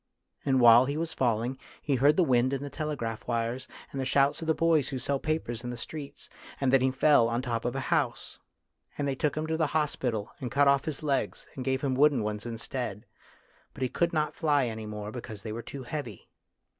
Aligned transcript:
And 0.43 0.59
while 0.59 0.85
he 0.85 0.97
was 0.97 1.13
falling, 1.13 1.59
he 1.79 1.93
heard 1.93 2.17
the 2.17 2.23
wind 2.23 2.53
in 2.53 2.63
the 2.63 2.71
telegraph 2.71 3.27
wires, 3.27 3.67
and 3.91 4.01
the 4.01 4.03
shouts 4.05 4.41
of 4.41 4.47
the 4.47 4.55
boys 4.55 4.89
who 4.89 4.97
sell 4.97 5.19
papers 5.19 5.63
in 5.63 5.69
the 5.69 5.77
street, 5.77 6.27
and 6.59 6.73
then 6.73 6.81
he 6.81 6.89
fell 6.89 7.27
on 7.27 7.39
the 7.41 7.45
top 7.45 7.65
of 7.65 7.75
a 7.75 7.79
house. 7.91 8.39
And 8.97 9.07
they 9.07 9.13
took 9.13 9.37
him 9.37 9.45
to 9.45 9.57
the 9.57 9.67
hospital, 9.77 10.31
and 10.39 10.49
cut 10.49 10.67
off 10.67 10.85
his 10.85 11.03
legs, 11.03 11.45
and 11.53 11.63
gave 11.63 11.81
hin> 11.81 11.93
wooden 11.93 12.23
ones 12.23 12.47
instead. 12.47 13.05
But 13.75 13.83
he 13.83 13.89
could 13.89 14.11
not 14.11 14.33
fly 14.33 14.65
any 14.65 14.87
more 14.87 15.11
because 15.11 15.43
they 15.43 15.51
were 15.53 15.61
too 15.61 15.83
heavy." 15.83 16.29